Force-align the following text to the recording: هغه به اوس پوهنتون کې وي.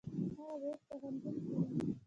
هغه 0.03 0.55
به 0.61 0.67
اوس 0.71 0.81
پوهنتون 0.87 1.35
کې 1.43 1.51
وي. 1.53 1.93